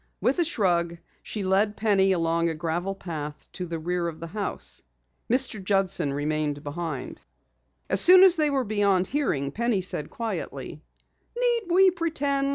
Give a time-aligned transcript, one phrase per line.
[0.19, 4.25] With a shrug she led Penny along a gravel path to the rear of the
[4.25, 4.81] house.
[5.29, 5.63] Mr.
[5.63, 7.21] Judson remained behind.
[7.87, 10.81] As soon as they were beyond hearing, Penny said quietly:
[11.37, 12.49] "Need we pretend?